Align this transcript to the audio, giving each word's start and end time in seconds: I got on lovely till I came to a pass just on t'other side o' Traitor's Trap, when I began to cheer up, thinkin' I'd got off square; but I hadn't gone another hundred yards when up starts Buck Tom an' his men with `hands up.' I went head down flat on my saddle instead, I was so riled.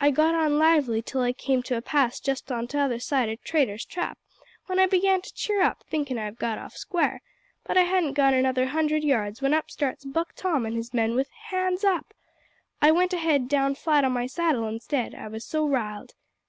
I 0.00 0.10
got 0.10 0.34
on 0.34 0.58
lovely 0.58 1.02
till 1.02 1.20
I 1.20 1.32
came 1.32 1.62
to 1.62 1.76
a 1.76 1.80
pass 1.80 2.18
just 2.18 2.50
on 2.50 2.66
t'other 2.66 2.98
side 2.98 3.28
o' 3.28 3.36
Traitor's 3.44 3.84
Trap, 3.84 4.18
when 4.66 4.80
I 4.80 4.86
began 4.86 5.22
to 5.22 5.32
cheer 5.32 5.62
up, 5.62 5.84
thinkin' 5.88 6.18
I'd 6.18 6.36
got 6.36 6.58
off 6.58 6.74
square; 6.74 7.22
but 7.64 7.76
I 7.78 7.82
hadn't 7.82 8.14
gone 8.14 8.34
another 8.34 8.66
hundred 8.66 9.04
yards 9.04 9.40
when 9.40 9.54
up 9.54 9.70
starts 9.70 10.04
Buck 10.04 10.32
Tom 10.34 10.66
an' 10.66 10.72
his 10.74 10.92
men 10.92 11.14
with 11.14 11.28
`hands 11.52 11.84
up.' 11.84 12.12
I 12.80 12.90
went 12.90 13.12
head 13.12 13.46
down 13.46 13.76
flat 13.76 14.04
on 14.04 14.10
my 14.10 14.26
saddle 14.26 14.66
instead, 14.66 15.14
I 15.14 15.28
was 15.28 15.44
so 15.46 15.64
riled. 15.68 16.14